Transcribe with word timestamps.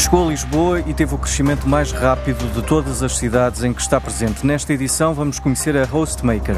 Chegou 0.00 0.26
a 0.26 0.30
Lisboa 0.30 0.80
e 0.80 0.94
teve 0.94 1.14
o 1.14 1.18
crescimento 1.18 1.68
mais 1.68 1.92
rápido 1.92 2.50
de 2.54 2.62
todas 2.62 3.02
as 3.02 3.18
cidades 3.18 3.62
em 3.62 3.70
que 3.70 3.82
está 3.82 4.00
presente. 4.00 4.46
Nesta 4.46 4.72
edição 4.72 5.12
vamos 5.12 5.38
conhecer 5.38 5.76
a 5.76 5.84
Hostmaker. 5.84 6.56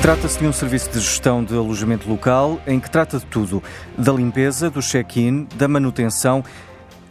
Trata-se 0.00 0.38
de 0.38 0.46
um 0.46 0.52
serviço 0.54 0.90
de 0.90 1.00
gestão 1.00 1.44
de 1.44 1.54
alojamento 1.54 2.08
local 2.08 2.58
em 2.66 2.80
que 2.80 2.90
trata 2.90 3.18
de 3.18 3.26
tudo: 3.26 3.62
da 3.96 4.10
limpeza, 4.10 4.70
do 4.70 4.80
check-in, 4.80 5.46
da 5.54 5.68
manutenção 5.68 6.42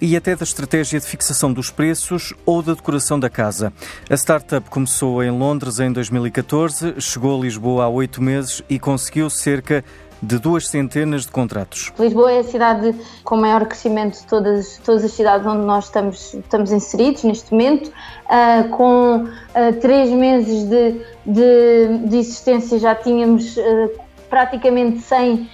e 0.01 0.15
até 0.15 0.35
da 0.35 0.43
estratégia 0.43 0.99
de 0.99 1.05
fixação 1.05 1.53
dos 1.53 1.69
preços 1.69 2.33
ou 2.45 2.61
da 2.61 2.73
decoração 2.73 3.19
da 3.19 3.29
casa. 3.29 3.71
A 4.09 4.15
startup 4.15 4.69
começou 4.69 5.23
em 5.23 5.31
Londres 5.31 5.79
em 5.79 5.91
2014, 5.91 6.95
chegou 6.99 7.39
a 7.39 7.43
Lisboa 7.43 7.85
há 7.85 7.89
oito 7.89 8.21
meses 8.21 8.61
e 8.69 8.77
conseguiu 8.77 9.29
cerca 9.29 9.83
de 10.21 10.39
duas 10.39 10.67
centenas 10.67 11.23
de 11.25 11.31
contratos. 11.31 11.91
Lisboa 11.99 12.31
é 12.31 12.39
a 12.39 12.43
cidade 12.43 12.95
com 13.23 13.35
maior 13.37 13.65
crescimento 13.65 14.19
de 14.19 14.25
todas, 14.25 14.77
todas 14.83 15.03
as 15.03 15.11
cidades 15.11 15.45
onde 15.45 15.65
nós 15.65 15.85
estamos, 15.85 16.33
estamos 16.33 16.71
inseridos 16.71 17.23
neste 17.23 17.51
momento, 17.51 17.89
uh, 17.89 18.69
com 18.69 19.23
uh, 19.23 19.79
três 19.81 20.09
meses 20.09 20.63
de, 20.69 21.01
de, 21.25 22.07
de, 22.07 22.17
existência 22.17 22.79
já 22.79 22.95
tínhamos 22.95 23.57
uh, 23.57 23.91
praticamente 24.29 24.99
100 25.01 25.49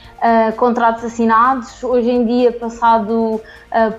contratos 0.56 1.04
assinados. 1.04 1.84
Hoje 1.84 2.12
em 2.12 2.26
dia, 2.26 2.52
passado 2.52 3.42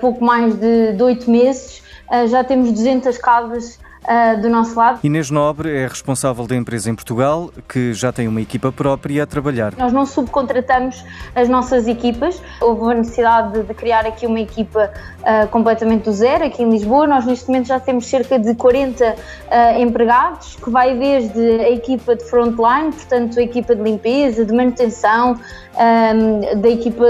pouco 0.01 0.25
mais 0.25 0.55
de, 0.55 0.93
de 0.93 1.03
8 1.03 1.29
meses, 1.29 1.83
já 2.29 2.45
temos 2.45 2.71
200 2.71 3.19
casas 3.19 3.79
uh, 4.05 4.41
do 4.41 4.49
nosso 4.49 4.77
lado. 4.77 5.01
Inês 5.03 5.31
Nobre 5.31 5.75
é 5.77 5.87
responsável 5.87 6.47
da 6.47 6.57
empresa 6.57 6.91
em 6.91 6.95
Portugal, 6.95 7.51
que 7.69 7.93
já 7.95 8.13
tem 8.13 8.29
uma 8.29 8.41
equipa 8.41 8.73
própria 8.73 9.23
a 9.23 9.27
trabalhar. 9.27 9.75
Nós 9.77 9.93
não 9.93 10.07
subcontratamos 10.07 11.05
as 11.35 11.49
nossas 11.49 11.87
equipas. 11.87 12.41
Houve 12.61 12.93
a 12.93 12.95
necessidade 12.95 13.63
de 13.63 13.75
criar 13.75 14.07
aqui 14.07 14.27
uma 14.27 14.41
equipa 14.41 14.91
uh, 15.21 15.49
completamente 15.49 16.05
do 16.05 16.13
zero, 16.13 16.45
aqui 16.45 16.63
em 16.63 16.71
Lisboa. 16.71 17.07
Nós 17.07 17.27
neste 17.27 17.49
momento 17.49 17.67
já 17.67 17.81
temos 17.81 18.07
cerca 18.07 18.39
de 18.39 18.55
40 18.55 19.05
uh, 19.05 19.17
ah, 19.51 19.79
empregados, 19.79 20.57
que 20.57 20.71
vai 20.71 20.97
desde 20.97 21.41
a 21.41 21.71
equipa 21.71 22.17
de 22.17 22.25
frontline, 22.25 22.93
portanto 22.93 23.39
a 23.39 23.43
equipa 23.43 23.75
de 23.75 23.83
limpeza, 23.83 24.45
de 24.45 24.53
manutenção, 24.53 25.39
um, 25.75 26.61
da 26.61 26.69
equipa, 26.69 27.05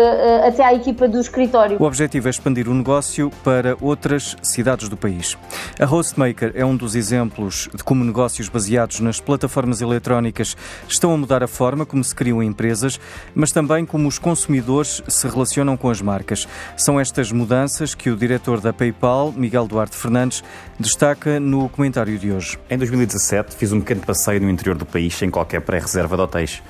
até 0.47 0.65
à 0.65 0.75
equipa 0.75 1.09
do 1.09 1.21
escritório. 1.21 1.77
O 1.81 1.85
objetivo 1.85 2.29
é 2.29 2.31
expandir 2.31 2.69
o 2.69 2.75
negócio 2.75 3.31
para 3.43 3.77
outras 3.81 4.37
cidades 4.43 4.89
do 4.89 4.97
país. 4.97 5.37
A 5.81 5.85
Hostmaker 5.85 6.53
é 6.55 6.65
um 6.65 6.77
dos 6.83 6.97
exemplos 6.97 7.69
de 7.73 7.85
como 7.85 8.05
negócios 8.05 8.49
baseados 8.49 8.99
nas 8.99 9.21
plataformas 9.21 9.81
eletrónicas 9.81 10.57
estão 10.89 11.15
a 11.15 11.17
mudar 11.17 11.41
a 11.41 11.47
forma 11.47 11.87
como 11.87 12.03
se 12.03 12.13
criam 12.13 12.43
empresas, 12.43 12.99
mas 13.35 13.53
também 13.53 13.87
como 13.87 14.09
os 14.09 14.19
consumidores 14.19 15.01
se 15.07 15.29
relacionam 15.29 15.77
com 15.77 15.89
as 15.89 16.03
marcas. 16.03 16.49
São 16.77 16.99
estas 16.99 17.31
mudanças 17.31 17.95
que 17.95 18.11
o 18.11 18.17
diretor 18.17 18.61
da 18.61 18.73
PayPal, 18.73 19.33
Miguel 19.33 19.69
Duarte 19.69 19.97
Fernandes, 19.97 20.43
destaca 20.79 21.39
no 21.39 21.69
comentário 21.69 22.19
de 22.19 22.33
hoje. 22.33 22.59
Em 22.69 22.77
2017 22.77 23.55
fiz 23.55 23.71
um 23.71 23.81
pequeno 23.81 24.01
passeio 24.01 24.41
no 24.41 24.51
interior 24.51 24.77
do 24.77 24.85
país 24.85 25.15
sem 25.15 25.31
qualquer 25.31 25.61
pré-reserva 25.61 26.17
de 26.17 26.23
hotéis. 26.23 26.63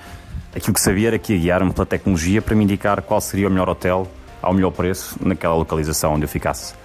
Aquilo 0.54 0.74
que 0.74 0.80
sabia 0.80 1.08
era 1.08 1.18
que 1.18 1.32
ia 1.32 1.38
guiar-me 1.38 1.72
pela 1.72 1.86
tecnologia 1.86 2.42
para 2.42 2.54
me 2.54 2.64
indicar 2.64 3.00
qual 3.00 3.20
seria 3.22 3.48
o 3.48 3.50
melhor 3.50 3.70
hotel 3.70 4.06
ao 4.42 4.52
melhor 4.52 4.72
preço 4.72 5.16
naquela 5.24 5.54
localização 5.54 6.12
onde 6.12 6.24
eu 6.24 6.28
ficasse. 6.28 6.81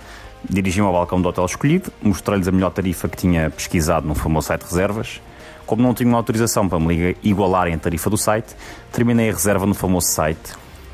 Dirigi-me 0.49 0.87
ao 0.87 0.93
balcão 0.93 1.21
do 1.21 1.27
hotel 1.27 1.45
escolhido, 1.45 1.91
mostrei-lhes 2.01 2.47
a 2.47 2.51
melhor 2.51 2.71
tarifa 2.71 3.09
que 3.09 3.17
tinha 3.17 3.49
pesquisado 3.49 4.07
no 4.07 4.15
famoso 4.15 4.47
site 4.47 4.61
de 4.61 4.67
reservas. 4.67 5.21
Como 5.65 5.83
não 5.83 5.93
tinha 5.93 6.07
uma 6.07 6.17
autorização 6.17 6.69
para 6.69 6.79
me 6.79 7.17
igualarem 7.21 7.73
a 7.73 7.77
tarifa 7.77 8.09
do 8.09 8.17
site, 8.17 8.55
terminei 8.91 9.29
a 9.29 9.33
reserva 9.33 9.65
no 9.65 9.73
famoso 9.73 10.07
site 10.07 10.53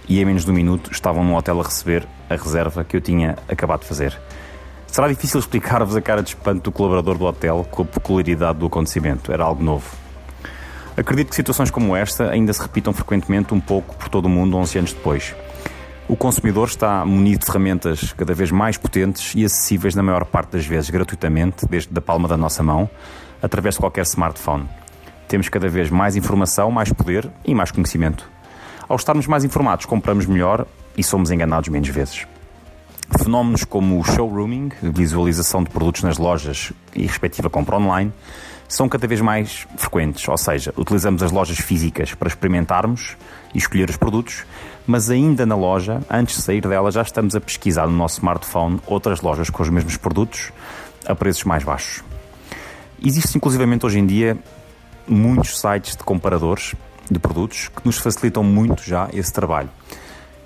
e 0.09 0.19
em 0.19 0.25
menos 0.25 0.43
de 0.43 0.51
um 0.51 0.53
minuto 0.53 0.91
estavam 0.91 1.23
no 1.23 1.37
hotel 1.37 1.59
a 1.59 1.63
receber 1.63 2.07
a 2.29 2.35
reserva 2.35 2.83
que 2.83 2.97
eu 2.97 3.01
tinha 3.01 3.37
acabado 3.47 3.81
de 3.81 3.87
fazer. 3.87 4.19
Será 4.87 5.07
difícil 5.07 5.39
explicar-vos 5.39 5.95
a 5.95 6.01
cara 6.01 6.21
de 6.21 6.29
espanto 6.29 6.63
do 6.63 6.71
colaborador 6.71 7.17
do 7.17 7.25
hotel 7.25 7.65
com 7.69 7.83
a 7.83 7.85
peculiaridade 7.85 8.59
do 8.59 8.65
acontecimento. 8.65 9.31
Era 9.31 9.43
algo 9.43 9.63
novo. 9.63 9.85
Acredito 10.95 11.29
que 11.29 11.35
situações 11.35 11.71
como 11.71 11.95
esta 11.95 12.29
ainda 12.29 12.53
se 12.53 12.61
repitam 12.61 12.93
frequentemente 12.93 13.53
um 13.53 13.59
pouco 13.59 13.95
por 13.95 14.09
todo 14.09 14.25
o 14.25 14.29
mundo 14.29 14.55
11 14.57 14.77
anos 14.77 14.93
depois. 14.93 15.35
O 16.13 16.15
consumidor 16.15 16.67
está 16.67 17.03
munido 17.03 17.39
de 17.39 17.47
ferramentas 17.47 18.13
cada 18.13 18.35
vez 18.35 18.51
mais 18.51 18.77
potentes 18.77 19.33
e 19.33 19.43
acessíveis 19.43 19.95
na 19.95 20.03
maior 20.03 20.25
parte 20.25 20.51
das 20.51 20.63
vezes 20.63 20.91
gratuitamente, 20.91 21.65
desde 21.65 21.91
da 21.91 22.01
palma 22.01 22.27
da 22.27 22.37
nossa 22.37 22.61
mão, 22.61 22.87
através 23.41 23.73
de 23.73 23.81
qualquer 23.81 24.03
smartphone. 24.03 24.69
Temos 25.27 25.49
cada 25.49 25.67
vez 25.67 25.89
mais 25.89 26.15
informação, 26.15 26.69
mais 26.69 26.93
poder 26.93 27.27
e 27.43 27.55
mais 27.55 27.71
conhecimento. 27.71 28.29
Ao 28.87 28.95
estarmos 28.95 29.25
mais 29.25 29.43
informados, 29.43 29.87
compramos 29.87 30.27
melhor 30.27 30.67
e 30.95 31.03
somos 31.03 31.31
enganados 31.31 31.69
menos 31.69 31.89
vezes. 31.89 32.27
Fenómenos 33.17 33.63
como 33.63 33.99
o 33.99 34.03
showrooming, 34.03 34.69
visualização 34.83 35.63
de 35.63 35.71
produtos 35.71 36.03
nas 36.03 36.19
lojas 36.19 36.71
e 36.95 37.07
respectiva 37.07 37.49
compra 37.49 37.77
online, 37.77 38.13
são 38.67 38.89
cada 38.89 39.07
vez 39.07 39.21
mais 39.21 39.67
frequentes, 39.77 40.27
ou 40.27 40.37
seja, 40.37 40.73
utilizamos 40.77 41.21
as 41.21 41.31
lojas 41.31 41.57
físicas 41.57 42.13
para 42.13 42.27
experimentarmos 42.27 43.15
e 43.53 43.57
escolher 43.57 43.89
os 43.89 43.97
produtos, 43.97 44.43
mas 44.87 45.09
ainda 45.09 45.45
na 45.45 45.55
loja, 45.55 46.01
antes 46.09 46.37
de 46.37 46.41
sair 46.41 46.61
dela, 46.61 46.91
já 46.91 47.01
estamos 47.01 47.35
a 47.35 47.41
pesquisar 47.41 47.87
no 47.87 47.95
nosso 47.95 48.19
smartphone 48.19 48.79
outras 48.87 49.21
lojas 49.21 49.49
com 49.49 49.61
os 49.61 49.69
mesmos 49.69 49.97
produtos 49.97 50.51
a 51.05 51.13
preços 51.13 51.43
mais 51.43 51.63
baixos. 51.63 52.03
Existem 53.03 53.37
inclusivamente 53.37 53.85
hoje 53.85 53.99
em 53.99 54.05
dia 54.05 54.37
muitos 55.07 55.59
sites 55.59 55.95
de 55.95 56.03
comparadores 56.03 56.73
de 57.11 57.19
produtos 57.19 57.67
que 57.67 57.85
nos 57.85 57.97
facilitam 57.97 58.43
muito 58.43 58.83
já 58.83 59.09
esse 59.13 59.31
trabalho, 59.31 59.69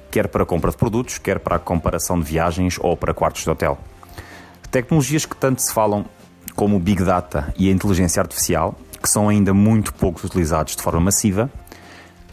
quer 0.09 0.27
para 0.27 0.43
a 0.43 0.45
compra 0.45 0.71
de 0.71 0.77
produtos, 0.77 1.17
quer 1.17 1.39
para 1.39 1.57
a 1.57 1.59
comparação 1.59 2.19
de 2.19 2.25
viagens 2.25 2.77
ou 2.81 2.97
para 2.97 3.13
quartos 3.13 3.43
de 3.43 3.49
hotel. 3.49 3.77
Tecnologias 4.71 5.25
que 5.25 5.35
tanto 5.35 5.61
se 5.61 5.73
falam 5.73 6.05
como 6.57 6.75
o 6.75 6.79
Big 6.79 7.03
Data 7.03 7.53
e 7.55 7.69
a 7.69 7.71
inteligência 7.71 8.19
artificial, 8.19 8.75
que 8.99 9.07
são 9.07 9.29
ainda 9.29 9.53
muito 9.53 9.93
poucos 9.93 10.23
utilizados 10.23 10.75
de 10.75 10.81
forma 10.81 10.99
massiva, 10.99 11.51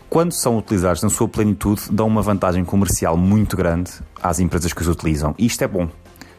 quando 0.09 0.33
são 0.33 0.57
utilizados 0.57 1.03
na 1.03 1.11
sua 1.11 1.29
plenitude, 1.29 1.83
dão 1.91 2.07
uma 2.07 2.23
vantagem 2.23 2.65
comercial 2.65 3.19
muito 3.19 3.55
grande 3.55 3.93
às 4.23 4.41
empresas 4.41 4.73
que 4.73 4.81
os 4.81 4.89
utilizam. 4.89 5.35
E 5.37 5.45
isto 5.45 5.63
é 5.63 5.69
bom, 5.69 5.91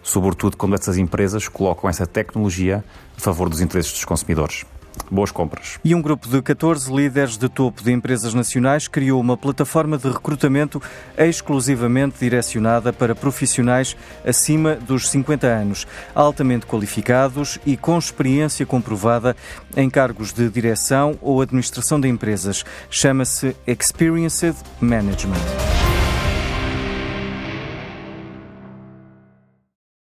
sobretudo 0.01 0.57
quando 0.57 0.73
essas 0.73 0.97
empresas 0.97 1.47
colocam 1.47 1.87
essa 1.87 2.07
tecnologia 2.07 2.83
a 3.15 3.21
favor 3.21 3.49
dos 3.49 3.61
interesses 3.61 3.91
dos 3.91 4.03
consumidores. 4.03 4.65
Boas 5.09 5.31
compras. 5.31 5.79
E 5.83 5.93
um 5.93 6.01
grupo 6.01 6.27
de 6.27 6.41
14 6.41 6.93
líderes 6.93 7.37
de 7.37 7.47
topo 7.47 7.83
de 7.83 7.91
empresas 7.91 8.33
nacionais 8.33 8.87
criou 8.87 9.19
uma 9.21 9.37
plataforma 9.37 9.97
de 9.97 10.09
recrutamento 10.09 10.81
exclusivamente 11.17 12.17
direcionada 12.19 12.91
para 12.91 13.15
profissionais 13.15 13.95
acima 14.25 14.75
dos 14.75 15.09
50 15.09 15.47
anos, 15.47 15.87
altamente 16.13 16.65
qualificados 16.65 17.59
e 17.65 17.77
com 17.77 17.97
experiência 17.97 18.65
comprovada 18.65 19.35
em 19.75 19.89
cargos 19.89 20.33
de 20.33 20.49
direção 20.49 21.17
ou 21.21 21.41
administração 21.41 21.99
de 21.99 22.07
empresas. 22.07 22.63
Chama-se 22.89 23.55
Experienced 23.67 24.55
Management. 24.79 25.74